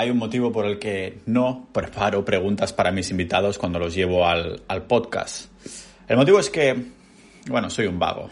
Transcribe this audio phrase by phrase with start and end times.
[0.00, 4.24] Hay un motivo por el que no preparo preguntas para mis invitados cuando los llevo
[4.24, 5.50] al, podcast.
[6.06, 6.84] El motivo es que,
[7.48, 8.30] bueno, soy un vago.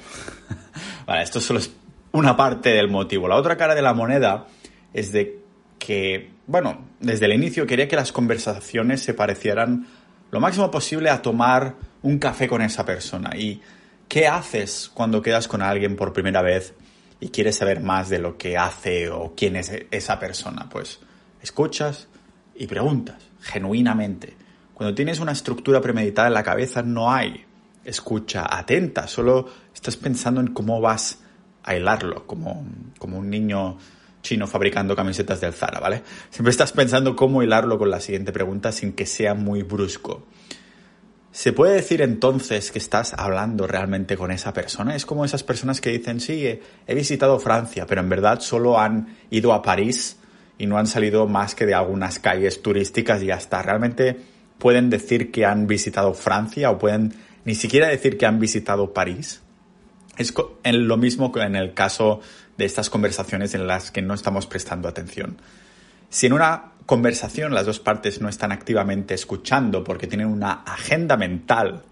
[1.07, 1.73] vale, esto solo es
[2.13, 3.27] una parte del motivo.
[3.27, 4.47] La otra cara de la moneda
[4.95, 5.41] es de
[5.77, 9.89] que, bueno, desde el inicio quería que las conversaciones se parecieran
[10.31, 13.37] lo máximo posible a tomar un café con esa persona.
[13.37, 13.61] ¿Y
[14.07, 16.75] qué haces cuando quedas con alguien por primera vez
[17.19, 20.69] y quieres saber más de lo que hace o quién es esa persona?
[20.71, 21.01] Pues
[21.47, 22.09] escuchas
[22.57, 24.35] y preguntas, genuinamente.
[24.75, 27.45] Cuando tienes una estructura premeditada en la cabeza no hay
[27.85, 31.21] escucha atenta, solo estás pensando en cómo vas
[31.63, 32.67] a hilarlo, como,
[32.99, 33.79] como un niño
[34.23, 36.03] chino fabricando camisetas del Zara, ¿vale?
[36.31, 40.27] Siempre estás pensando cómo hilarlo con la siguiente pregunta sin que sea muy brusco.
[41.31, 44.97] ¿Se puede decir entonces que estás hablando realmente con esa persona?
[44.97, 49.17] Es como esas personas que dicen, sí, he visitado Francia, pero en verdad solo han
[49.31, 50.17] ido a París
[50.59, 54.17] y no han salido más que de algunas calles turísticas y hasta realmente
[54.59, 59.43] pueden decir que han visitado Francia o pueden ni siquiera decir que han visitado París.
[60.17, 60.33] Es
[60.65, 62.21] lo mismo que en el caso
[62.57, 65.37] de estas conversaciones en las que no estamos prestando atención.
[66.09, 71.17] Si en una conversación las dos partes no están activamente escuchando porque tienen una agenda
[71.17, 71.83] mental,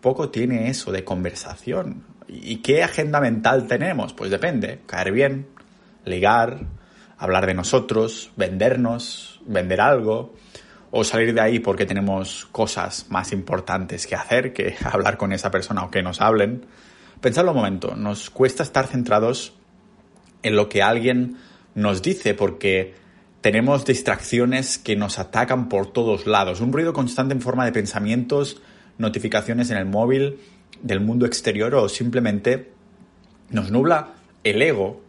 [0.00, 2.04] poco tiene eso de conversación.
[2.28, 4.12] ¿Y qué agenda mental tenemos?
[4.12, 5.46] Pues depende, caer bien,
[6.04, 6.60] ligar,
[7.18, 10.34] hablar de nosotros, vendernos, vender algo,
[10.90, 15.50] o salir de ahí porque tenemos cosas más importantes que hacer que hablar con esa
[15.50, 16.66] persona o que nos hablen.
[17.20, 19.54] Pensadlo un momento, nos cuesta estar centrados
[20.42, 21.36] en lo que alguien
[21.74, 22.94] nos dice porque
[23.40, 28.60] tenemos distracciones que nos atacan por todos lados, un ruido constante en forma de pensamientos,
[28.98, 30.38] notificaciones en el móvil
[30.82, 32.72] del mundo exterior o simplemente
[33.50, 35.00] nos nubla el ego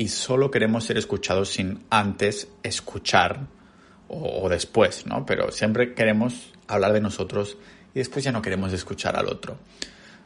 [0.00, 3.40] y solo queremos ser escuchados sin antes escuchar
[4.08, 5.26] o, después, ¿no?
[5.26, 7.58] Pero siempre queremos hablar de nosotros
[7.94, 9.58] y después ya no queremos escuchar al otro.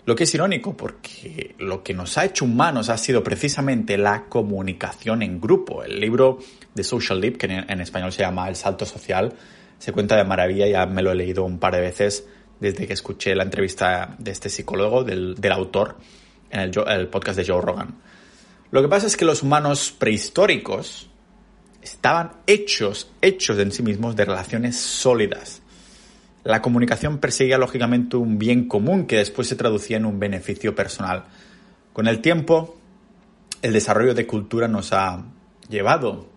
[0.07, 4.27] Lo que es irónico porque lo que nos ha hecho humanos ha sido precisamente la
[4.27, 5.83] comunicación en grupo.
[5.83, 6.39] El libro
[6.73, 9.33] de Social Leap, que en, español se llama El Salto Social,
[9.81, 12.29] se cuenta de maravilla, ya me lo he leído un par de veces
[12.61, 15.97] desde que escuché la entrevista de este psicólogo, del, autor,
[16.53, 18.14] en el podcast de Joe Rogan.
[18.75, 21.09] Lo que pasa es que los humanos prehistóricos
[21.81, 25.63] estaban hechos, hechos en sí mismos de relaciones sólidas.
[26.43, 31.27] La comunicación perseguía lógicamente un bien común que después se traducía en un beneficio personal.
[31.93, 32.77] Con el tiempo,
[33.63, 35.23] el desarrollo de cultura nos ha
[35.69, 36.29] llevado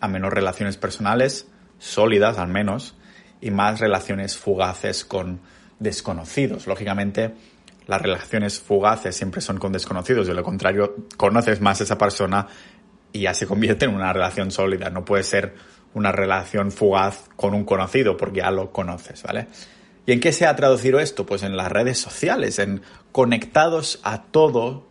[0.00, 1.46] a menos relaciones personales,
[1.78, 2.96] sólidas al menos,
[3.40, 5.38] y más relaciones fugaces con
[5.78, 6.66] desconocidos.
[6.66, 7.36] Lógicamente,
[7.86, 12.46] las relaciones fugaces siempre son con desconocidos, de lo contrario, conoces más a esa persona
[13.12, 14.90] y ya se convierte en una relación sólida.
[14.90, 15.54] No puede ser
[15.94, 19.46] una relación fugaz con un conocido porque ya lo conoces, ¿vale?
[20.06, 21.24] ¿Y en qué se ha traducido esto?
[21.24, 24.86] Pues en las redes sociales, en conectados a todo,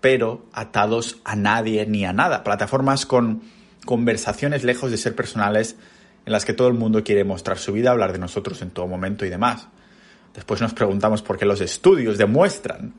[0.00, 2.44] pero atados a nadie ni a nada.
[2.44, 3.42] Plataformas con
[3.84, 5.76] conversaciones lejos de ser personales
[6.24, 8.86] en las que todo el mundo quiere mostrar su vida, hablar de nosotros en todo
[8.86, 9.68] momento y demás.
[10.34, 12.94] Después nos preguntamos por qué los estudios demuestran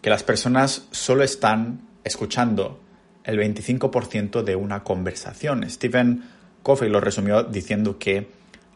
[0.00, 2.80] que las personas solo están escuchando
[3.24, 5.68] el 25% de una conversación.
[5.68, 6.22] Stephen
[6.62, 8.28] Covey lo resumió diciendo que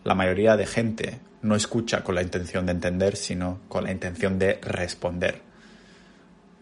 [0.04, 4.38] la mayoría de gente no escucha con la intención de entender, sino con la intención
[4.38, 5.42] de responder.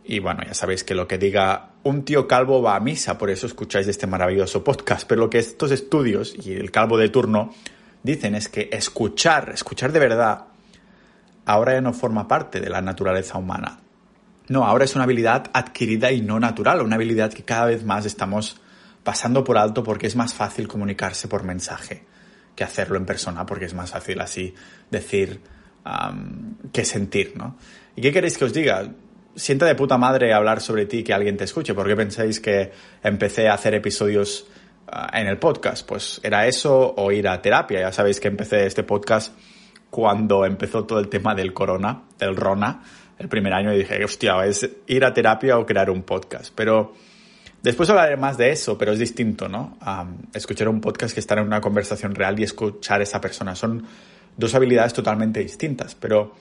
[0.04, 3.31] Y bueno, ya sabéis que lo que diga un tío calvo va a misa, por
[3.31, 5.06] eso escucháis este maravilloso podcast.
[5.09, 7.54] Pero lo que estos estudios y el calvo de turno
[8.03, 10.47] dicen es que escuchar, escuchar de verdad,
[11.47, 13.79] ahora ya no forma parte de la naturaleza humana.
[14.49, 18.05] No, ahora es una habilidad adquirida y no natural, una habilidad que cada vez más
[18.05, 18.61] estamos
[19.03, 22.05] pasando por alto porque es más fácil comunicarse por mensaje
[22.55, 24.55] que hacerlo en persona, porque es más fácil así
[24.91, 25.41] decir
[26.73, 27.57] que sentir, ¿no?
[27.95, 28.89] ¿Y qué queréis que os diga?
[29.37, 31.75] Sienta de puta madre hablar sobre ti que alguien te escuche.
[31.75, 34.47] ¿Por qué pensáis que empecé a hacer episodios
[34.89, 35.87] ah, en el podcast?
[35.87, 37.81] Pues era eso o ir a terapia.
[37.81, 39.33] Ya sabéis que empecé este podcast
[39.91, 42.83] cuando empezó todo el tema del corona, del Rona,
[43.18, 46.53] el primer año, y dije, hostia, es ir a terapia o crear un podcast.
[46.54, 46.94] Pero
[47.62, 49.78] después hablaré más de eso, pero es distinto, ¿no?
[50.34, 53.54] escuchar un podcast que estar en una conversación real y escuchar a esa persona.
[53.54, 53.86] Son
[54.36, 56.34] dos habilidades totalmente distintas, pero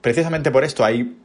[0.00, 1.16] precisamente por esto hay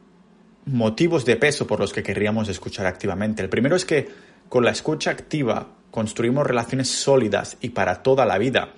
[0.66, 3.42] motivos de peso por los que querríamos escuchar activamente.
[3.42, 4.08] El primero es que
[4.48, 8.70] con la escucha activa construimos relaciones sólidas y para toda la vida.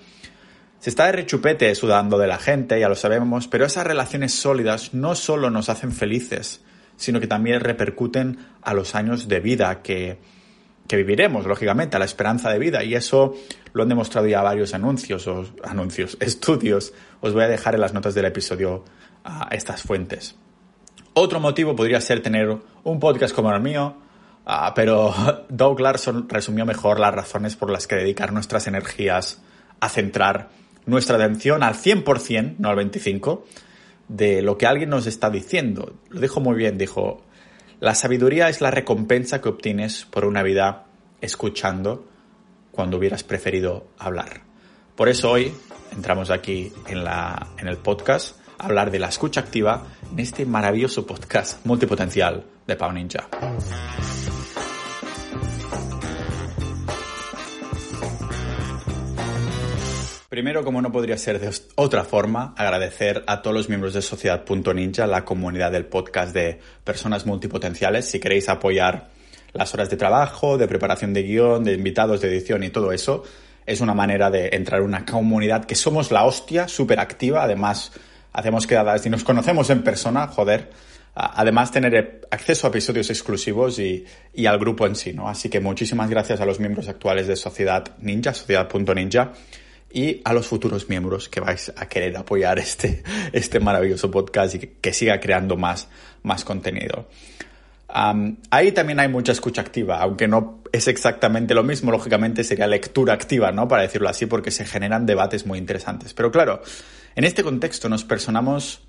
[0.79, 4.93] Se está de rechupete sudando de la gente, ya lo sabemos, pero esas relaciones sólidas
[4.93, 6.61] no solo nos hacen felices,
[6.95, 10.19] sino que también repercuten a los años de vida que,
[10.87, 12.81] que viviremos, lógicamente, a la esperanza de vida.
[12.85, 13.35] Y eso
[13.73, 16.93] lo han demostrado ya varios anuncios, o anuncios, estudios.
[17.19, 18.85] Os voy a dejar en las notas del episodio
[19.25, 20.37] a estas fuentes.
[21.13, 23.97] Otro motivo podría ser tener un podcast como el mío,
[24.45, 25.13] ah, pero
[25.49, 29.41] Doug Larson resumió mejor las razones por las que dedicar nuestras energías
[29.81, 30.58] a centrar
[30.89, 33.43] nuestra atención al 100%, no al 25%,
[34.07, 35.93] de lo que alguien nos está diciendo.
[36.09, 37.23] Lo dijo muy bien, dijo,
[37.79, 40.85] la sabiduría es la recompensa que obtienes por una vida
[41.21, 42.07] escuchando
[42.71, 44.41] cuando hubieras preferido hablar.
[44.95, 45.53] Por eso hoy
[45.93, 50.45] entramos aquí en, la, en el podcast a hablar de la escucha activa en este
[50.45, 53.29] maravilloso podcast multipotencial de Pau Ninja.
[60.39, 65.05] Primero, como no podría ser de otra forma, agradecer a todos los miembros de Sociedad.ninja,
[65.05, 68.09] la comunidad del podcast de personas multipotenciales.
[68.09, 69.09] Si queréis apoyar
[69.51, 73.25] las horas de trabajo, de preparación de guion, de invitados, de edición y todo eso,
[73.65, 77.43] es una manera de entrar en una comunidad que somos la hostia, súper activa.
[77.43, 77.91] Además,
[78.31, 80.69] hacemos quedadas y nos conocemos en persona, joder.
[81.15, 84.05] Además, tener acceso a episodios exclusivos y,
[84.47, 85.13] al grupo en sí.
[85.25, 89.33] Así que muchísimas gracias a los miembros actuales de Sociedad Ninja, Sociedad.ninja
[89.91, 93.03] y a los futuros miembros que vais a querer apoyar este,
[93.33, 95.87] este maravilloso podcast y que, siga creando más,
[96.23, 97.07] más contenido.
[98.51, 103.13] ahí también hay mucha escucha activa, aunque no es exactamente lo mismo, lógicamente sería lectura
[103.13, 103.67] activa, ¿no?
[103.67, 106.13] Para decirlo así, porque se generan debates muy interesantes.
[106.13, 106.61] Pero claro,
[107.15, 108.81] en este contexto nos personamos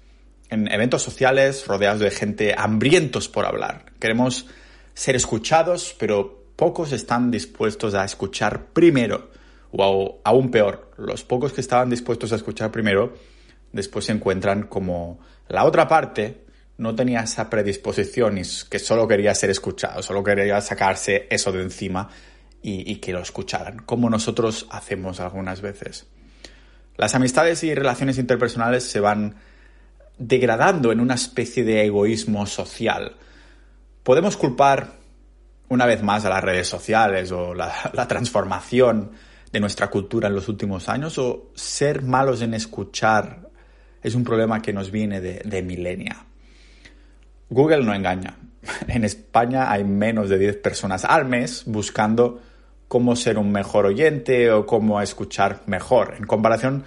[0.50, 3.87] en eventos sociales rodeados de gente hambrientos por hablar.
[3.99, 4.47] Queremos
[4.94, 9.31] ser escuchados, pero pocos están dispuestos a escuchar primero
[9.73, 13.14] o aún peor, los pocos que estaban dispuestos a escuchar primero,
[13.73, 16.44] después se encuentran como la otra parte
[16.79, 21.62] no tenía esa predisposición y que solo quería ser escuchado, solo quería sacarse eso de
[21.62, 22.08] encima
[22.62, 26.06] y, que lo escucharan, como nosotros hacemos algunas veces.
[26.97, 29.37] Las amistades y relaciones interpersonales se van
[30.19, 33.17] degradando en una especie de egoísmo social.
[34.02, 34.93] Podemos culpar
[35.69, 39.12] una vez más a las redes sociales o la transformación
[39.52, 43.50] de nuestra cultura en los últimos años o ser malos en escuchar
[44.02, 46.25] es un problema que nos viene de, de milenia.
[47.49, 48.37] Google no engaña.
[48.88, 52.41] En España hay menos de 10 personas al mes buscando
[52.88, 56.85] cómo ser un mejor oyente o cómo escuchar mejor, en comparación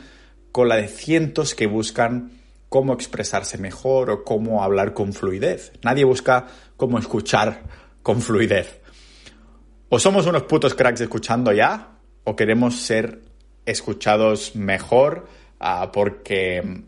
[0.51, 2.31] con la de cientos que buscan
[2.69, 5.71] cómo expresarse mejor o cómo hablar con fluidez.
[5.81, 7.61] Nadie busca cómo escuchar
[8.01, 8.81] con fluidez.
[9.89, 11.92] O somos unos putos cracks escuchando ya,
[12.23, 13.21] o queremos ser
[13.65, 15.27] escuchados mejor
[15.59, 16.83] uh, porque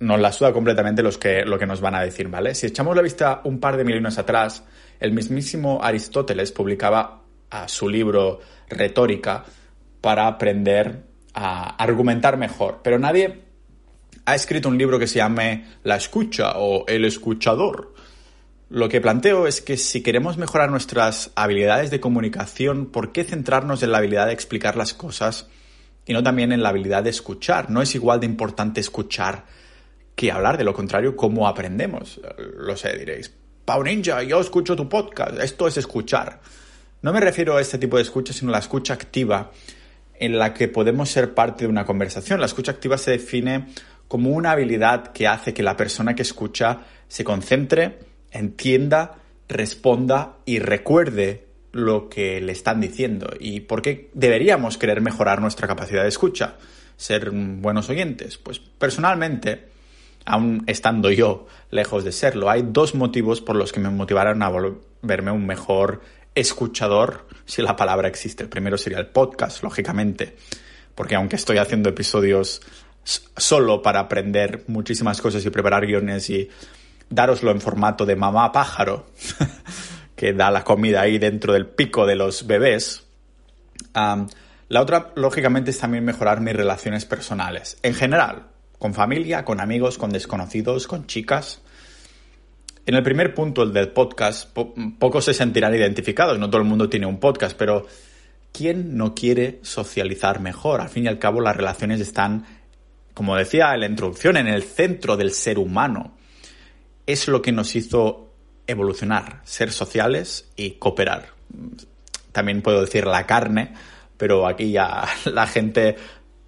[0.00, 2.54] nos la suda completamente los que, lo que nos van a decir, ¿vale?
[2.54, 4.64] Si echamos la vista un par de milenios atrás,
[5.00, 7.22] el mismísimo Aristóteles publicaba
[7.52, 9.44] uh, su libro Retórica
[10.00, 11.02] para aprender
[11.34, 13.42] a argumentar mejor, pero nadie
[14.24, 17.94] ha escrito un libro que se llame La escucha o El escuchador.
[18.70, 23.82] Lo que planteo es que si queremos mejorar nuestras habilidades de comunicación, ¿por qué centrarnos
[23.82, 25.48] en la habilidad de explicar las cosas
[26.04, 27.70] y no también en la habilidad de escuchar?
[27.70, 29.46] No es igual de importante escuchar
[30.14, 32.20] que hablar, de lo contrario, ¿cómo aprendemos?
[32.56, 33.32] Lo sé, diréis.
[33.64, 36.40] Pau Ninja, yo escucho tu podcast, esto es escuchar.
[37.00, 39.50] No me refiero a este tipo de escucha, sino a la escucha activa
[40.18, 42.40] en la que podemos ser parte de una conversación.
[42.40, 43.68] La escucha activa se define
[44.08, 47.98] como una habilidad que hace que la persona que escucha se concentre,
[48.30, 49.16] entienda,
[49.48, 55.68] responda y recuerde lo que le están diciendo y por qué deberíamos querer mejorar nuestra
[55.68, 56.56] capacidad de escucha,
[56.96, 58.38] ser buenos oyentes.
[58.38, 59.68] Pues personalmente,
[60.24, 64.48] aún estando yo lejos de serlo, hay dos motivos por los que me motivaron a
[64.48, 66.00] volverme un mejor
[66.34, 68.44] escuchador, si la palabra existe.
[68.44, 70.36] El primero sería el podcast, lógicamente,
[70.94, 72.62] porque aunque estoy haciendo episodios
[73.04, 76.50] solo para aprender muchísimas cosas y preparar guiones y
[77.10, 79.06] daroslo en formato de mamá pájaro,
[80.16, 83.06] que da la comida ahí dentro del pico de los bebés.
[83.94, 87.78] la otra, lógicamente, es también mejorar mis relaciones personales.
[87.82, 88.48] En general,
[88.78, 91.62] con familia, con amigos, con desconocidos, con chicas.
[92.86, 94.50] En el primer punto, el del podcast,
[94.98, 96.38] pocos se sentirán identificados.
[96.38, 97.86] No todo el mundo tiene un podcast, pero
[98.52, 100.80] ¿quién no quiere socializar mejor?
[100.80, 102.46] Al fin y al cabo, las relaciones están,
[103.12, 106.17] como decía en la introducción, en el centro del ser humano
[107.08, 108.34] es lo que nos hizo
[108.66, 111.30] evolucionar, ser sociales y cooperar.
[112.32, 113.72] También puedo decir la carne,
[114.18, 115.96] pero aquí ya la gente,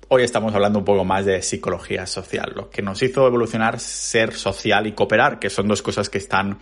[0.09, 4.35] hoy estamos hablando un poco más de psicología social, lo que nos hizo evolucionar, ser
[4.35, 6.59] social y cooperar, que son dos cosas que están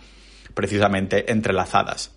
[0.53, 2.11] precisamente entrelazadas.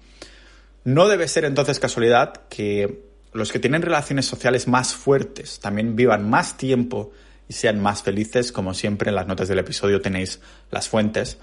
[0.85, 6.31] No debe ser entonces casualidad que los que tienen relaciones sociales más fuertes también vivan
[6.31, 7.11] más tiempo
[7.49, 11.39] y sean más felices, como siempre en las notas del episodio tenéis las fuentes.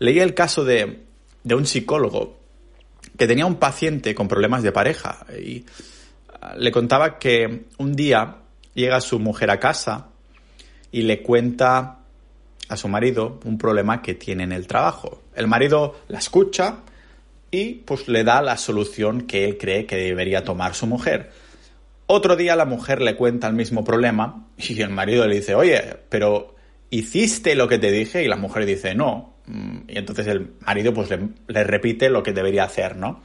[0.00, 1.04] Leí el caso de,
[1.44, 2.38] de un psicólogo
[3.16, 5.64] que tenía un paciente con problemas de pareja y
[6.40, 8.38] ah, le contaba que un día
[8.74, 10.08] llega su mujer a casa
[10.90, 11.98] y le cuenta
[12.68, 15.22] a su marido un problema que tiene en el trabajo.
[15.34, 16.78] El marido la escucha
[17.50, 21.30] y pues le da la solución que él cree que debería tomar su mujer.
[22.06, 25.96] Otro día la mujer le cuenta el mismo problema y el marido le dice, oye,
[26.08, 26.54] pero
[26.90, 28.24] ¿hiciste lo que te dije?
[28.24, 29.34] Y la mujer dice, no.
[29.88, 33.22] Y entonces el marido pues le, repite lo que debería hacer, ¿no?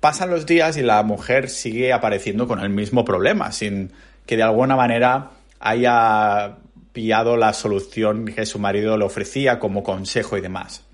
[0.00, 3.92] Pasan los días y la mujer sigue apareciendo con el mismo problema, sin
[4.26, 5.30] que de alguna manera
[5.60, 6.58] haya
[6.92, 10.84] pillado la solución que su marido le ofrecía como consejo y demás.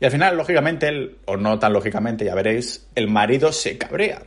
[0.00, 4.22] Y al final, lógicamente, o no tan lógicamente, ya veréis, el marido se cabrea.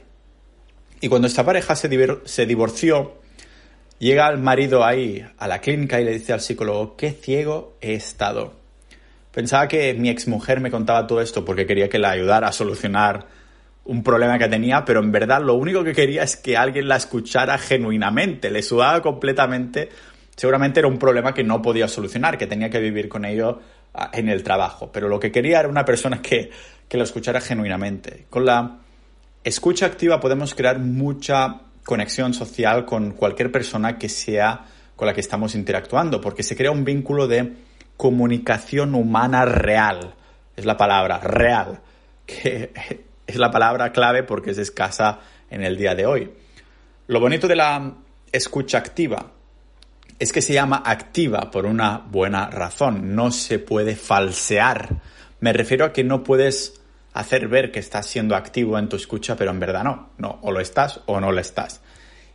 [1.02, 1.90] Y cuando esta pareja se,
[2.26, 3.20] se divorció,
[4.00, 7.94] llega el marido ahí a la clínica y le dice al psicólogo, qué ciego he
[7.94, 8.59] estado.
[9.32, 13.28] Pensaba que mi exmujer me contaba todo esto porque quería que la ayudara a solucionar
[13.86, 16.96] un problema que tenía, pero en verdad lo único que quería es que alguien la
[16.96, 19.90] escuchara genuinamente, le sudaba completamente.
[20.36, 23.60] Seguramente era un problema que no podía solucionar, que tenía que vivir con ello
[23.94, 26.50] ah, en el trabajo, pero lo que quería era una persona que,
[26.88, 28.26] que lo escuchara genuinamente.
[28.30, 28.80] Con la
[29.44, 35.22] escucha activa podemos crear mucha conexión social con cualquier persona que sea con la que
[35.22, 37.54] estamos interactuando, porque se crea un vínculo de
[38.00, 40.16] comunicación humana real.
[40.56, 41.82] Es la palabra, real,
[42.26, 42.72] que
[43.28, 46.32] es la palabra clave porque es escasa en el día de hoy.
[47.08, 47.96] Lo bonito de la
[48.32, 49.34] escucha activa
[50.18, 53.16] es que se llama activa por una buena razón.
[53.16, 55.02] No se puede falsear.
[55.42, 56.80] Me refiero a que no puedes
[57.12, 60.12] hacer ver que estás siendo activo en tu escucha, pero en verdad no.
[60.18, 61.82] No, o lo estás o no lo estás.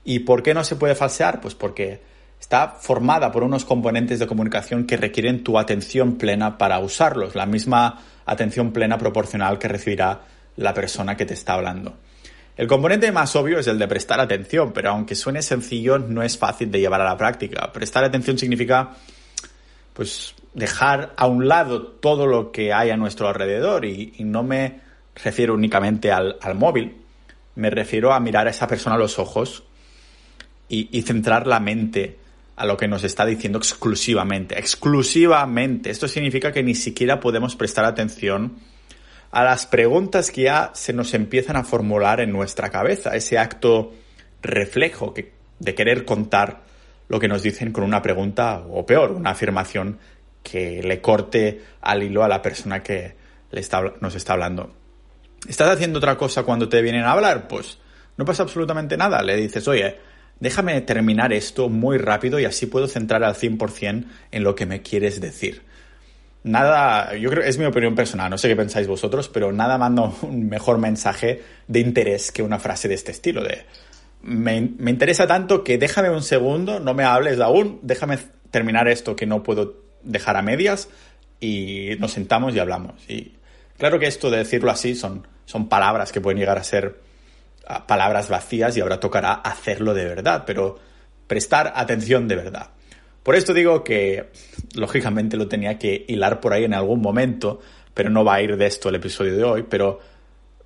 [0.04, 1.40] ¿Y por qué no se puede falsear?
[1.40, 2.02] Pues porque
[2.44, 7.46] está formada por unos componentes de comunicación que requieren tu atención plena para usarlos, la
[7.46, 10.20] misma atención plena proporcional que recibirá
[10.56, 11.96] la persona que te está hablando.
[12.54, 16.36] El componente más obvio es el de prestar atención, pero aunque suene sencillo, no es
[16.36, 17.72] fácil de llevar a la práctica.
[17.72, 18.90] Prestar atención significa,
[19.94, 24.80] pues, dejar a un lado todo lo que hay a nuestro alrededor y, no me
[25.14, 26.94] refiero únicamente al, móvil,
[27.54, 29.64] me refiero a mirar a esa persona a los ojos
[30.68, 32.22] y, y centrar la mente
[32.56, 34.58] a lo que nos está diciendo exclusivamente.
[34.58, 35.90] Exclusivamente.
[35.90, 38.56] Esto significa que ni siquiera podemos prestar atención
[39.30, 43.92] a las preguntas que ya se nos empiezan a formular en nuestra cabeza, ese acto
[44.42, 45.12] reflejo
[45.58, 46.62] de querer contar
[47.08, 49.98] lo que nos dicen con una pregunta o peor, una afirmación
[50.42, 53.16] que le corte al hilo a la persona que
[53.50, 54.72] le está, nos está hablando.
[55.48, 57.48] ¿Estás haciendo otra cosa cuando te vienen a hablar?
[57.48, 57.78] Pues
[58.16, 59.22] no pasa absolutamente nada.
[59.22, 59.98] Le dices, oye,
[60.40, 64.82] déjame terminar esto muy rápido y así puedo centrar al 100% en lo que me
[64.82, 65.62] quieres decir
[66.44, 70.12] nada, yo creo, es mi opinión personal, no sé qué pensáis vosotros, pero nada manda
[70.22, 73.64] un mejor mensaje de interés que una frase de este estilo, de
[74.22, 78.18] me, interesa tanto que déjame un segundo, no me hables aún, déjame
[78.50, 80.88] terminar esto que no puedo dejar a medias
[81.40, 82.94] y nos sentamos y hablamos.
[83.08, 83.34] Y
[83.76, 87.00] claro que esto de decirlo así son, son palabras que pueden llegar a ser
[87.86, 90.78] palabras vacías y ahora tocará hacerlo de verdad, pero
[91.26, 92.70] prestar atención de verdad.
[93.22, 94.30] Por esto digo que,
[94.74, 97.60] lógicamente, lo tenía que hilar por ahí en algún momento,
[97.94, 99.98] pero no va a ir de esto el episodio de hoy, pero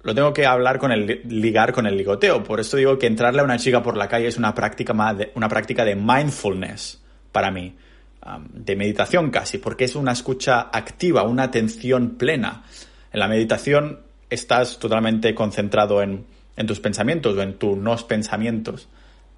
[0.02, 2.43] lo tengo que hablar con el ligar con el ligoteo.
[2.43, 5.17] Por esto digo que entrarle a una chica por la calle es una práctica, más
[5.19, 7.00] de, una práctica de mindfulness
[7.31, 7.76] para mí,
[8.52, 12.64] de meditación casi, porque es una escucha activa, una atención plena.
[13.12, 16.26] En la meditación estás totalmente concentrado en,
[16.59, 18.88] en tus pensamientos o en tus no pensamientos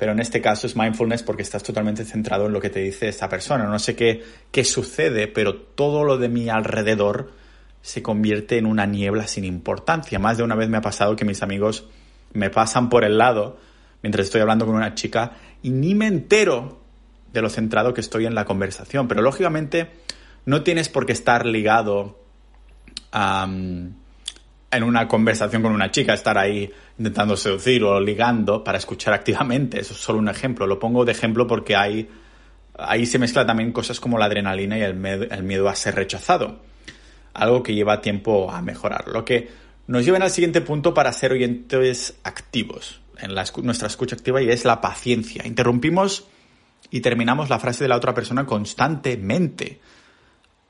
[0.01, 3.07] pero en este caso es mindfulness porque estás totalmente centrado en lo que te dice
[3.07, 3.65] esta persona.
[3.67, 7.33] No sé qué, qué sucede, pero todo lo de mi alrededor
[7.83, 10.19] se convierte en una niebla sin importancia.
[10.19, 11.87] Más de una vez me ha pasado que mis amigos
[12.33, 13.59] me pasan por el lado
[14.03, 16.81] mientras estoy hablando con una chica y ni me entero
[17.31, 19.07] de lo centrado que estoy en la conversación.
[19.07, 19.91] Pero lógicamente
[20.47, 22.19] no tienes por qué estar ligado
[23.13, 23.47] a
[24.71, 29.81] en una conversación con una chica, estar ahí intentando seducir o ligando para escuchar activamente.
[29.81, 30.67] Eso es solo un ejemplo.
[30.67, 32.11] Lo pongo de ejemplo porque hay,
[32.77, 36.61] ahí se mezcla también cosas como la adrenalina y el, el miedo a ser rechazado.
[37.33, 39.09] Algo que lleva tiempo a mejorar.
[39.09, 39.49] Lo que
[39.87, 44.67] nos lleva al siguiente punto para ser oyentes activos en nuestra escucha activa y es
[44.67, 45.47] la paciencia.
[45.47, 46.27] Interrumpimos
[46.91, 49.81] y terminamos la frase de la otra persona constantemente.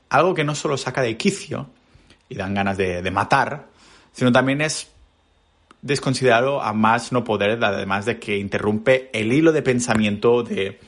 [0.07, 1.71] Algo que no solo saca de quicio
[2.29, 3.67] y dan ganas de matar,
[4.13, 4.91] sino también es
[5.81, 10.79] desconsiderado a más no poder, además de que interrumpe el hilo de pensamiento de,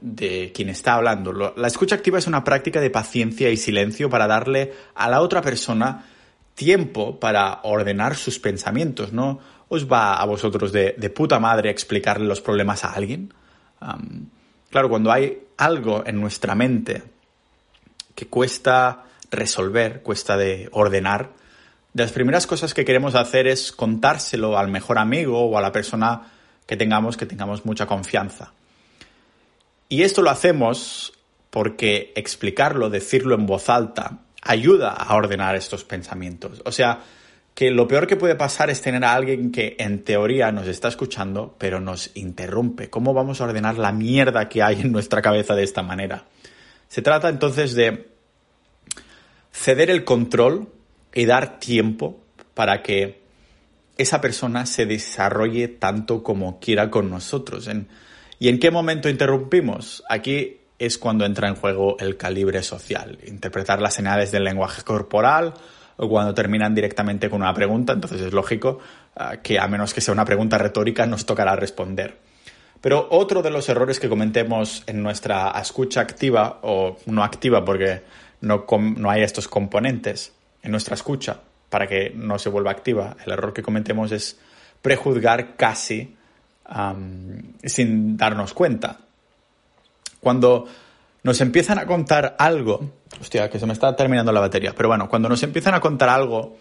[0.00, 1.54] de quien está hablando.
[1.56, 5.40] La escucha activa es una práctica de paciencia y silencio para darle a la otra
[5.40, 6.04] persona
[6.54, 9.12] tiempo para ordenar sus pensamientos.
[9.12, 13.32] ¿No os va a vosotros de, puta madre explicarle los problemas a alguien?
[14.70, 17.02] claro, cuando hay algo en nuestra mente
[18.14, 21.30] que cuesta resolver, cuesta de ordenar,
[21.94, 25.70] de las primeras cosas que queremos hacer es contárselo al mejor amigo o a la
[25.70, 26.22] persona
[26.66, 28.52] que tengamos, que tengamos mucha confianza.
[29.88, 31.12] Y esto lo hacemos
[31.50, 36.62] porque explicarlo, decirlo en voz alta, ayuda a ordenar estos pensamientos.
[36.64, 36.98] O sea,
[37.54, 40.88] que lo peor que puede pasar es tener a alguien que en teoría nos está
[40.88, 42.90] escuchando, pero nos interrumpe.
[42.90, 46.24] ¿Cómo vamos a ordenar la mierda que hay en nuestra cabeza de esta manera?
[46.88, 48.08] Se trata entonces de
[49.52, 50.73] ceder el control
[51.14, 52.18] y dar tiempo
[52.54, 53.22] para que
[53.96, 57.70] esa persona se desarrolle tanto como quiera con nosotros.
[58.38, 60.02] ¿Y en qué momento interrumpimos?
[60.08, 65.54] Aquí es cuando entra en juego el calibre social, interpretar las señales del lenguaje corporal
[65.96, 68.80] o cuando terminan directamente con una pregunta, entonces es lógico
[69.14, 72.18] ah, que a menos que sea una pregunta retórica nos tocará responder.
[72.80, 78.02] Pero otro de los errores que cometemos en nuestra escucha activa o no activa porque
[78.40, 78.66] no,
[78.96, 80.33] no hay estos componentes
[80.64, 84.38] en nuestra escucha para que no se vuelva activa, el error que cometemos es
[84.82, 86.16] prejuzgar casi
[87.64, 88.98] sin darnos cuenta.
[90.20, 90.66] Cuando
[91.22, 95.08] nos empiezan a contar algo, hostia, que se me está terminando la batería, pero bueno,
[95.08, 96.56] cuando nos empiezan a contar algo,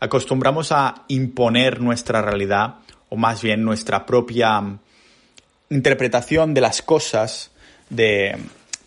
[0.00, 2.76] acostumbramos a imponer nuestra realidad
[3.08, 4.62] o más bien nuestra propia
[5.70, 7.52] interpretación de las cosas,
[7.88, 8.36] de,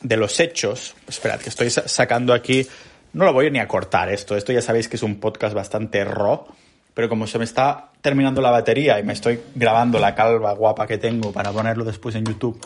[0.02, 0.96] de los hechos.
[1.08, 2.68] Esperad, que estoy sacando aquí
[3.14, 4.36] no lo voy ni a cortar esto.
[4.36, 6.46] Esto ya sabéis que es un podcast bastante raw.
[6.94, 10.86] Pero como se me está terminando la batería y me estoy grabando la calva guapa
[10.86, 12.60] que tengo para ponerlo después en YouTube.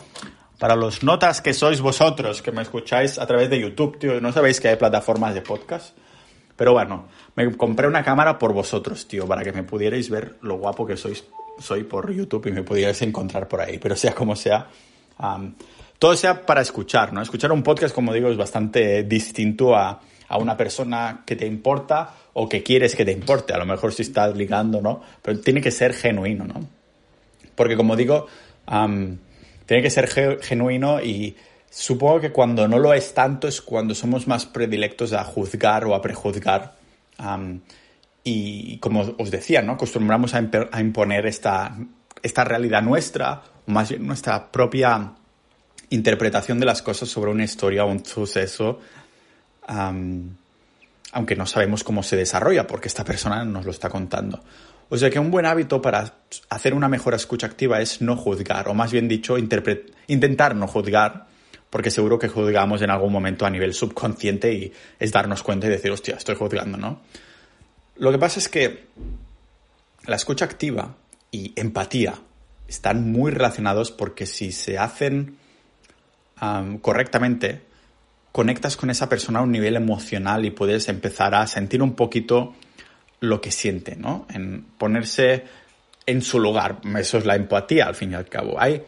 [0.58, 4.20] Para los notas que sois vosotros, que me escucháis a través de YouTube, tío.
[4.20, 5.96] No sabéis que hay plataformas de podcast.
[6.56, 10.56] Pero bueno, me compré una cámara por vosotros, tío, para que me pudierais ver lo
[10.56, 13.78] guapo que soy por YouTube y me pudierais encontrar por ahí.
[13.78, 14.68] Pero sea como sea,
[15.98, 17.22] todo sea para escuchar, ¿no?
[17.22, 22.14] Escuchar un podcast, como digo, es bastante distinto a, a una persona que te importa
[22.32, 23.52] o que quieres que te importe.
[23.52, 25.02] A lo mejor si estás ligando, ¿no?
[25.22, 26.66] Pero tiene que ser genuino, ¿no?
[27.54, 28.26] Porque como digo,
[29.66, 30.08] tiene que ser
[30.42, 31.36] genuino y
[31.70, 35.94] supongo que cuando no lo es tanto es cuando somos más predilectos a juzgar o
[35.94, 36.74] a prejuzgar.
[38.24, 39.72] y como os decía, ¿no?
[39.72, 40.40] Acostumbramos a,
[40.80, 41.76] imponer esta,
[42.22, 45.12] esta realidad nuestra, más bien nuestra propia
[45.90, 48.80] interpretación de las cosas sobre una historia o un suceso
[49.66, 54.42] aunque no sabemos cómo se desarrolla porque esta persona nos lo está contando.
[54.88, 56.14] O sea que un buen hábito para
[56.50, 61.26] hacer una mejor escucha activa es no juzgar, o más bien dicho, intentar no juzgar,
[61.70, 65.70] porque seguro que juzgamos en algún momento a nivel subconsciente y es darnos cuenta y
[65.70, 67.00] decir, hostia, estoy juzgando, ¿no?
[67.96, 68.86] Lo que pasa es que
[70.06, 70.94] la escucha activa
[71.30, 72.14] y empatía
[72.68, 75.38] están muy relacionados porque si se hacen
[76.82, 77.62] correctamente,
[78.34, 82.52] conectas con esa persona a un nivel emocional y puedes empezar a sentir un poquito
[83.20, 84.26] lo que siente, ¿no?
[84.28, 85.44] En ponerse
[86.04, 86.80] en su lugar.
[86.98, 88.60] Eso es la empatía, al fin y al cabo.
[88.60, 88.82] Hay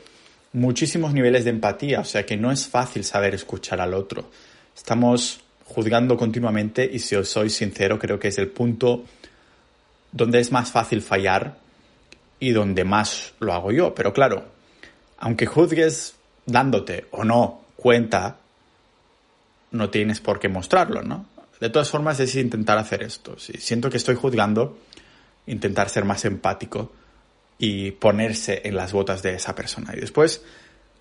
[0.53, 4.33] muchísimos niveles de empatía, o sea que no es fácil saber escuchar al otro.
[4.77, 9.05] Estamos juzgando continuamente y si os soy sincero, creo que es el punto
[10.11, 11.57] donde es más fácil fallar
[12.41, 13.95] y donde más lo hago yo.
[13.95, 14.45] Pero claro,
[15.19, 18.39] aunque juzgues dándote o no cuenta
[19.77, 21.27] no tienes por qué mostrarlo, ¿no?
[21.61, 23.39] De todas formas, es intentar hacer esto.
[23.39, 24.79] Si siento que estoy juzgando,
[25.47, 26.93] intentar ser más empático
[27.59, 29.93] y ponerse en las botas de esa persona.
[29.97, 30.45] Y después,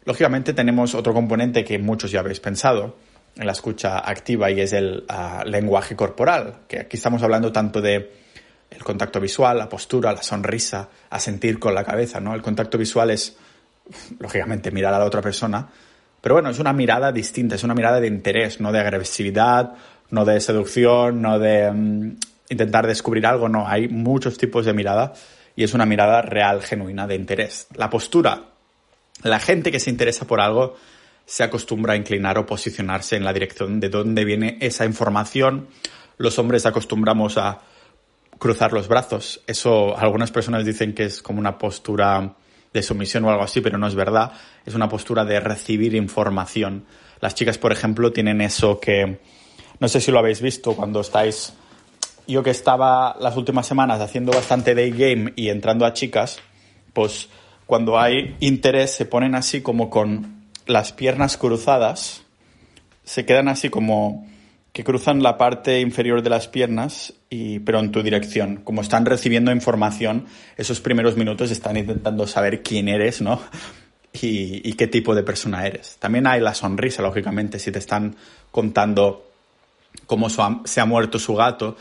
[0.05, 2.95] lógicamente, tenemos otro componente que muchos ya habéis pensado
[3.35, 7.81] en la escucha activa y es el ah, lenguaje corporal, que aquí estamos hablando tanto
[7.81, 8.23] de
[8.69, 12.33] el contacto visual, la postura, la sonrisa, a sentir con la cabeza, ¿no?
[12.33, 13.37] El contacto visual es,
[14.19, 15.69] lógicamente, mirar a la otra persona,
[16.25, 19.73] pero bueno, es una mirada distinta, es una mirada de interés, no de agresividad,
[20.09, 22.17] no de seducción, no de mm,
[22.49, 25.13] intentar descubrir algo, no, hay muchos tipos de mirada
[25.55, 27.67] y es una mirada real, genuina, de interés.
[27.75, 28.41] La postura,
[29.21, 30.75] la gente que se interesa por algo
[31.27, 35.67] se acostumbra a inclinar o posicionarse en la dirección de dónde viene esa información.
[36.17, 37.61] Los hombres acostumbramos a
[38.39, 39.43] cruzar los brazos.
[39.45, 42.33] Eso algunas personas dicen que es como una postura
[42.75, 44.33] de sumisión o algo así, pero no es verdad.
[44.65, 46.85] Es una postura de recibir información.
[47.21, 49.19] Las chicas, por ejemplo, tienen eso que,
[49.79, 51.53] no sé si lo habéis visto cuando estáis
[52.27, 56.39] yo que estaba las últimas semanas haciendo bastante day game y entrando a chicas,
[56.91, 57.29] pues
[57.65, 62.23] cuando hay interés se ponen así como con las piernas cruzadas,
[63.03, 64.27] se quedan así como
[64.75, 68.57] que cruzan la parte inferior de las piernas, y, pero en tu dirección.
[68.57, 70.25] Como están recibiendo información,
[70.57, 73.41] esos primeros minutos están intentando saber quién eres, ¿no?
[74.21, 75.97] Y, qué tipo de persona eres.
[75.99, 78.15] También hay la sonrisa, lógicamente, si te están
[78.49, 79.29] contando
[80.07, 81.75] cómo se ha muerto su gato,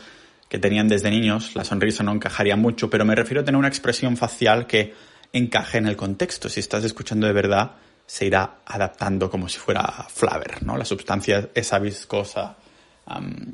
[0.49, 3.69] que tenían desde niños, la sonrisa no encajaría mucho, pero me refiero a tener una
[3.69, 4.93] expresión facial que
[5.31, 6.49] encaje en el contexto.
[6.49, 7.71] Si estás escuchando de verdad,
[8.05, 10.77] se irá adaptando como si fuera Flaver, ¿no?
[10.77, 12.57] La sustancia, esa viscosa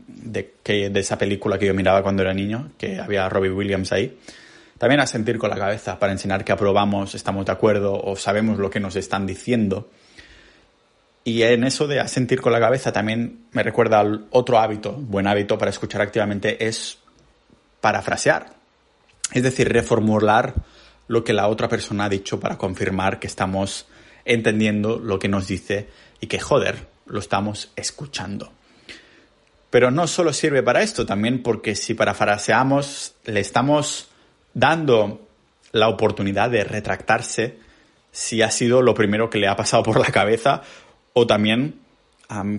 [0.08, 3.92] de, que, de esa película que yo miraba cuando era niño, que había Robbie Williams
[3.92, 4.18] ahí.
[4.78, 8.58] También a sentir con la cabeza para enseñar que aprobamos, estamos de acuerdo o sabemos
[8.58, 9.90] lo que nos están diciendo.
[11.24, 15.28] Y en eso de asentir con la cabeza también me recuerda al otro hábito, buen
[15.28, 16.98] hábito para escuchar activamente, es
[17.80, 18.54] parafrasear.
[19.34, 20.56] Es decir, reformular
[21.08, 23.86] lo que la otra persona ha dicho para confirmar que estamos
[24.26, 28.52] entendiendo lo que nos dice y que, joder, lo estamos escuchando.
[29.72, 34.10] Pero no solo sirve para esto, también porque si parafraseamos, le estamos
[34.54, 35.28] dando
[35.72, 37.58] la oportunidad de retractarse
[38.12, 40.62] si ha sido lo primero que le ha pasado por la cabeza
[41.14, 41.80] o también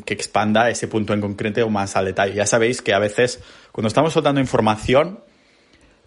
[0.04, 2.34] que expanda ese punto en concreto o más al detalle.
[2.34, 5.20] Ya sabéis que a veces cuando estamos soltando información,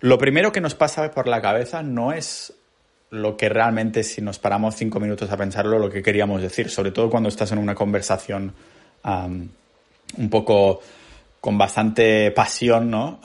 [0.02, 2.54] lo primero que nos pasa por la cabeza no es
[3.10, 6.92] lo que realmente, si nos paramos cinco minutos a pensarlo, lo que queríamos decir, sobre
[6.92, 8.54] todo cuando estás en una conversación
[10.18, 10.82] un poco
[11.40, 13.20] con bastante pasión, ¿no?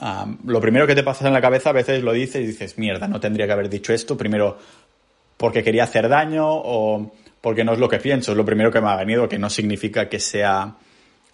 [0.45, 3.07] lo primero que te pasa en la cabeza a veces lo dices y dices, mierda,
[3.07, 4.57] no tendría que haber dicho esto, primero
[5.37, 8.79] porque quería hacer daño o porque no es lo que pienso, es lo primero que
[8.79, 10.75] me ha venido, que no significa que sea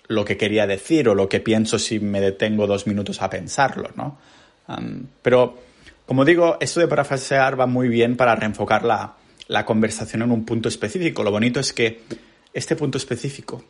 [0.08, 3.90] lo que quería decir o lo que pienso si me detengo dos minutos a pensarlo,
[3.96, 4.18] ¿no?
[5.22, 5.58] pero
[6.08, 10.70] como digo, esto de parafrasear va muy bien para reenfocar la, conversación en un punto
[10.70, 11.22] específico.
[11.22, 12.02] Lo bonito es que
[12.54, 13.62] este punto específico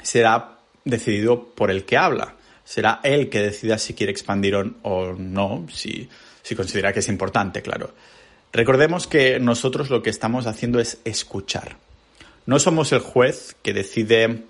[0.00, 0.55] será
[0.86, 2.36] decidido por el que habla.
[2.64, 6.08] Será él que decida si quiere expandir o no, si,
[6.42, 7.92] si considera que es importante, claro.
[8.52, 11.76] Recordemos que nosotros lo que estamos haciendo es escuchar.
[12.46, 14.44] No somos el juez que decide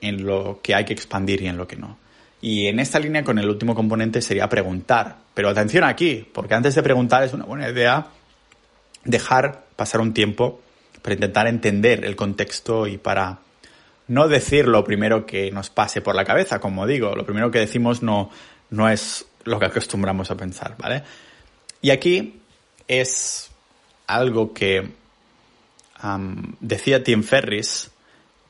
[0.00, 1.96] en lo que hay que expandir y en lo que no.
[2.40, 5.16] Y en esta línea con el último componente sería preguntar.
[5.32, 8.08] Pero atención aquí, porque antes de preguntar es una buena idea
[9.04, 10.60] dejar pasar un tiempo
[11.00, 13.38] para intentar entender el contexto y para
[14.08, 17.60] no decir lo primero que nos pase por la cabeza, como digo, lo primero que
[17.60, 18.30] decimos no,
[18.70, 21.02] no es lo que acostumbramos a pensar, ¿vale?
[21.80, 22.40] Y aquí
[22.88, 23.50] es
[24.06, 24.88] algo que
[26.60, 27.90] decía Tim Ferris,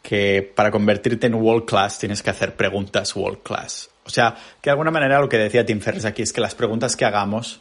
[0.02, 3.90] que para convertirte en world class tienes que hacer preguntas world class.
[4.04, 6.54] O sea, que de alguna manera lo que decía Tim Ferriss aquí es que las
[6.54, 7.60] preguntas que hagamos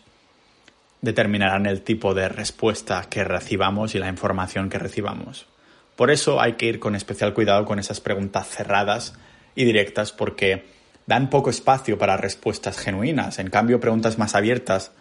[1.02, 5.48] determinarán el tipo de respuesta que recibamos y la información que recibamos.
[5.96, 9.14] Por eso hay que ir con especial cuidado con esas preguntas cerradas
[9.56, 10.66] y directas porque
[11.06, 13.40] dan poco espacio para respuestas genuinas.
[13.40, 14.92] En cambio, preguntas más abiertas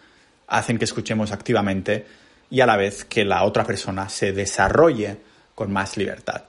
[0.47, 2.05] hacen que escuchemos activamente
[2.49, 5.17] y a la vez que la otra persona se desarrolle
[5.55, 6.43] con más libertad.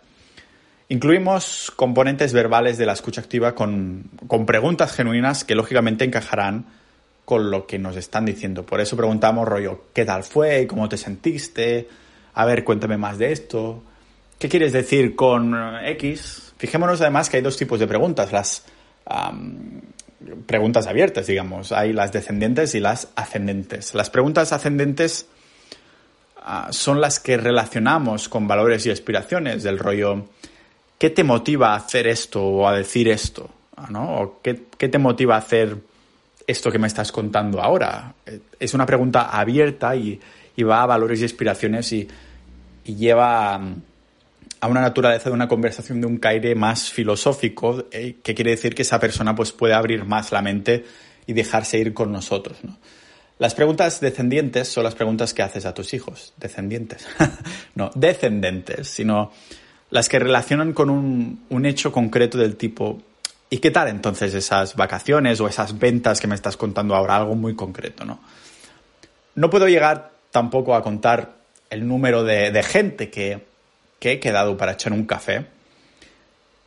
[0.88, 4.11] Incluimos componentes verbales de la escucha activa con,
[4.46, 6.66] preguntas genuinas que lógicamente encajarán
[7.24, 8.66] con lo que nos están diciendo.
[8.66, 10.66] Por eso preguntamos, rollo, ¿qué tal fue?
[10.66, 11.88] ¿Cómo te sentiste?
[12.35, 13.83] A ver, cuéntame más de esto.
[14.42, 16.55] ¿Qué quieres decir con X?
[16.59, 18.33] Fijémonos además que hay dos tipos de preguntas.
[18.33, 18.64] Las
[20.48, 21.70] preguntas abiertas, digamos.
[21.70, 23.94] Hay las descendientes y las ascendentes.
[23.94, 25.28] Las preguntas ascendentes
[26.42, 30.24] ah, son las que relacionamos con valores y aspiraciones del rollo
[30.98, 33.48] ¿qué te motiva a hacer esto o a decir esto?
[33.76, 34.55] Ah, qué,
[34.88, 35.76] te motiva a hacer
[36.48, 38.12] esto que me estás contando ahora?
[38.26, 40.18] Eh, es una pregunta abierta y,
[40.64, 42.09] va a valores y aspiraciones y,
[42.85, 43.61] lleva
[44.62, 48.77] a una naturaleza de una conversación de un caire más filosófico, eh, que quiere decir
[48.77, 50.85] que esa persona pues, puede abrir más la mente
[51.27, 52.59] y dejarse ir con nosotros.
[53.40, 56.33] Las preguntas descendientes son las preguntas que haces a tus hijos.
[56.37, 57.09] Descendientes.
[57.75, 59.33] no, descendentes, sino
[59.90, 63.03] las que relacionan con un, hecho concreto del tipo,
[63.51, 67.16] ¿y qué tal entonces esas vacaciones o esas ventas que me estás contando ahora?
[67.16, 68.20] Algo muy concreto, ¿no?
[69.35, 71.33] No puedo llegar tampoco a contar
[71.68, 73.51] el número de, gente que,
[74.03, 75.47] que he quedado para echar un café,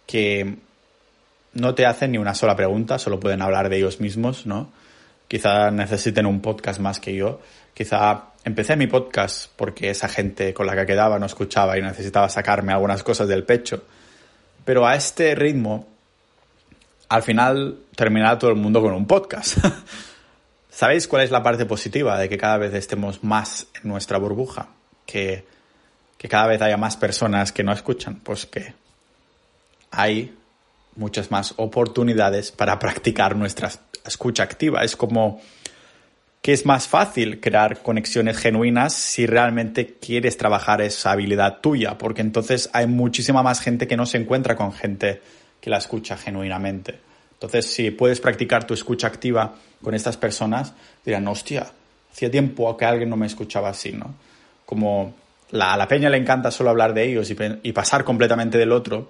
[0.07, 0.55] que
[1.51, 4.71] no te hacen ni una sola pregunta, solo pueden hablar de ellos mismos, ¿no?
[5.27, 7.41] Quizá necesiten un podcast más que yo.
[7.73, 12.29] Quizá empecé mi podcast porque esa gente con la que quedaba no escuchaba y necesitaba
[12.29, 13.83] sacarme algunas cosas del pecho.
[14.63, 15.89] Pero a este ritmo
[17.09, 19.57] al final terminará todo el mundo con un podcast.
[20.69, 24.69] ¿Sabéis cuál es la parte positiva de que cada vez estemos más en nuestra burbuja?
[25.05, 25.53] Que,
[26.17, 28.15] que cada vez haya más personas que no escuchan.
[28.15, 28.73] Pues que
[29.91, 30.35] hay
[30.95, 33.71] muchas más oportunidades para practicar nuestra
[34.05, 34.83] escucha activa.
[34.83, 35.41] Es como
[36.41, 42.21] que es más fácil crear conexiones genuinas si realmente quieres trabajar esa habilidad tuya, porque
[42.21, 45.21] entonces hay muchísima más gente que no se encuentra con gente
[45.59, 46.99] que la escucha genuinamente.
[47.33, 50.73] Entonces, si puedes practicar tu escucha activa con estas personas,
[51.03, 51.65] dirán, hostia,
[52.11, 54.13] hacía tiempo que alguien no me escuchaba así, ¿no?
[54.65, 55.15] Como
[55.55, 59.09] la, a la peña le encanta solo hablar de ellos y, pasar completamente del otro,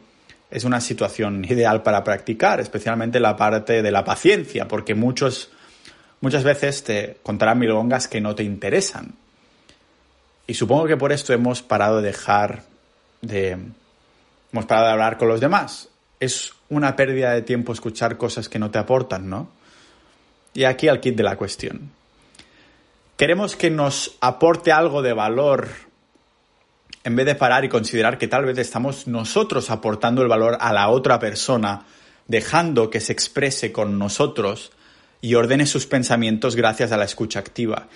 [0.50, 5.52] es una situación ideal para practicar, especialmente la parte de la paciencia, porque muchos
[6.22, 9.14] muchas veces te contarán milongas que no te interesan.
[10.48, 12.64] Y supongo que por esto hemos parado de dejar
[13.22, 13.58] de...
[14.52, 15.90] hemos parado de hablar con los demás.
[16.20, 19.50] Es una pérdida de tiempo escuchar cosas que no te aportan, ¿no?
[20.54, 21.92] Y aquí al kit de la cuestión.
[23.18, 25.68] Queremos que nos aporte algo de valor
[27.06, 30.74] en vez de parar y considerar que tal vez estamos nosotros aportando el valor a
[30.74, 31.86] la otra persona,
[32.28, 34.72] dejando que se exprese con nosotros
[35.22, 37.88] y ordene sus pensamientos gracias a la escucha activa.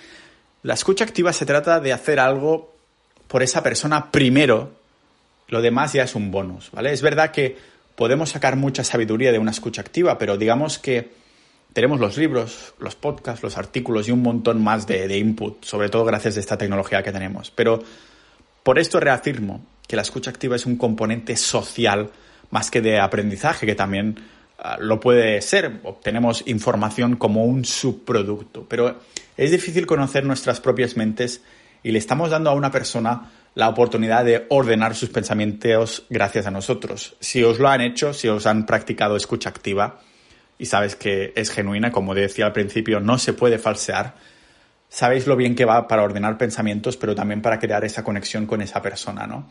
[0.62, 2.72] La escucha activa se trata de hacer algo
[3.26, 4.70] por esa persona primero,
[5.48, 6.92] lo demás ya es un bonus, ¿vale?
[6.92, 7.58] Es verdad que
[7.96, 11.10] podemos sacar mucha sabiduría de una escucha activa, pero digamos que
[11.72, 15.88] tenemos los libros, los podcasts, los artículos y un montón más de, de input, sobre
[15.88, 17.50] todo gracias a esta tecnología que tenemos.
[17.50, 17.82] Pero
[18.62, 22.10] por esto reafirmo que la escucha activa es un componente social
[22.50, 24.16] más que de aprendizaje, que también
[24.62, 29.00] Ah, lo puede ser, obtenemos información como un subproducto, pero
[29.38, 31.40] es difícil conocer nuestras propias mentes
[31.82, 36.50] y le estamos dando a una persona la oportunidad de ordenar sus pensamientos gracias a
[36.50, 37.16] nosotros.
[37.20, 40.00] Si os lo han hecho, si os han practicado escucha activa
[40.58, 44.16] y sabes que es genuina, como decía al principio, no se puede falsear,
[44.90, 48.60] sabéis lo bien que va para ordenar pensamientos, pero también para crear esa conexión con
[48.60, 49.48] esa persona, ¿no?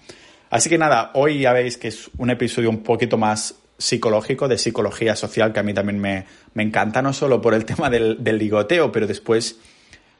[0.52, 4.58] Así que nada, hoy ya veis que es un episodio un poquito más psicológico, de
[4.58, 6.25] psicología social, que a mí también me,
[6.56, 9.58] encanta, no solo por el tema del, ligoteo, pero después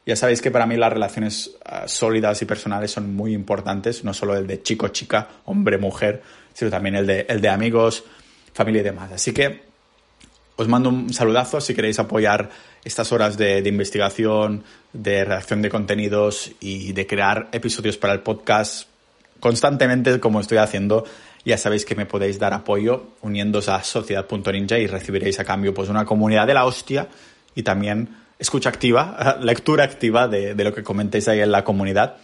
[0.06, 4.14] ya sabéis que para mí las relaciones ah, sólidas y personales son muy importantes, no
[4.14, 8.06] solo el de chico-chica, hombre-mujer, sino también el de, el de amigos,
[8.54, 9.12] familia y demás.
[9.12, 9.69] Así que
[10.60, 12.50] os mando un saludazo si queréis apoyar
[12.84, 18.20] estas horas de, de, investigación, de redacción de contenidos y de crear episodios para el
[18.20, 18.90] podcast
[19.40, 21.06] constantemente como estoy haciendo.
[21.46, 25.88] Ya sabéis que me podéis dar apoyo uniéndose a sociedad.ninja y recibiréis a cambio pues
[25.88, 27.08] una comunidad de la hostia
[27.56, 32.18] y también escucha activa, lectura activa de, lo que comentéis ahí en la comunidad,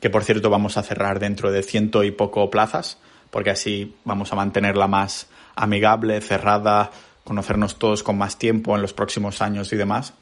[0.00, 2.98] que por cierto vamos a cerrar dentro de ciento y poco plazas,
[3.30, 6.90] porque así vamos a mantenerla más amigable, cerrada,
[7.24, 10.14] conocernos todos con más tiempo en los próximos años y demás.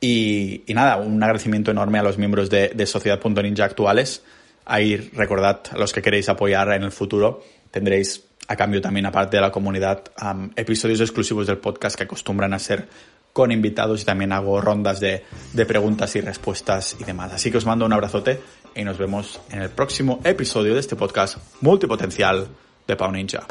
[0.00, 4.22] Y, nada, un agradecimiento enorme a los miembros de, de Sociedad.ninja actuales
[4.68, 9.38] Ahí recordad a los que queréis apoyar en el futuro, tendréis a cambio también, aparte
[9.38, 10.04] de la comunidad,
[10.56, 12.86] episodios exclusivos del podcast que acostumbran a ser
[13.32, 17.32] con invitados y también hago rondas de, de preguntas y respuestas y demás.
[17.32, 18.40] Así que os mando un abrazote
[18.74, 22.46] y nos vemos en el próximo episodio de este podcast multipotencial
[22.86, 23.46] de Pau Ninja.